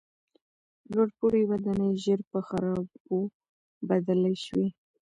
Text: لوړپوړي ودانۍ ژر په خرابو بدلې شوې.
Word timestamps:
لوړپوړي 0.93 1.41
ودانۍ 1.51 1.91
ژر 2.03 2.19
په 2.31 2.39
خرابو 2.49 3.19
بدلې 3.87 4.35
شوې. 4.45 4.67